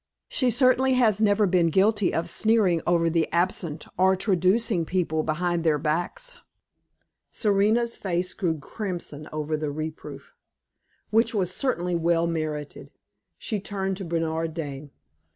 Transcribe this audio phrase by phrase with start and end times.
[0.27, 5.63] "She certainly has never been guilty of sneering over the absent or traducing people behind
[5.63, 6.37] their backs!"
[7.29, 10.33] Serena's face grew crimson over the reproof,
[11.11, 12.89] which was certainly well merited.
[13.37, 14.89] She turned to Bernard Dane.